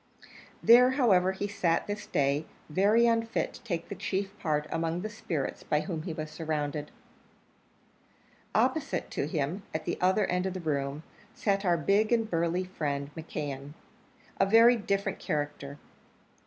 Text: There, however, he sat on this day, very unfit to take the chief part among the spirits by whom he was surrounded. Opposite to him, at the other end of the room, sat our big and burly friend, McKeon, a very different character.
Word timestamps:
There, 0.63 0.89
however, 0.93 1.31
he 1.31 1.47
sat 1.47 1.81
on 1.81 1.85
this 1.87 2.07
day, 2.07 2.47
very 2.71 3.05
unfit 3.05 3.53
to 3.53 3.61
take 3.61 3.87
the 3.87 3.93
chief 3.93 4.35
part 4.39 4.65
among 4.71 5.01
the 5.01 5.11
spirits 5.11 5.61
by 5.61 5.81
whom 5.81 6.01
he 6.01 6.11
was 6.11 6.31
surrounded. 6.31 6.89
Opposite 8.55 9.11
to 9.11 9.27
him, 9.27 9.61
at 9.75 9.85
the 9.85 9.99
other 10.01 10.25
end 10.25 10.47
of 10.47 10.55
the 10.55 10.59
room, 10.59 11.03
sat 11.35 11.63
our 11.65 11.77
big 11.77 12.11
and 12.11 12.27
burly 12.27 12.63
friend, 12.63 13.11
McKeon, 13.15 13.73
a 14.39 14.47
very 14.47 14.75
different 14.75 15.19
character. 15.19 15.77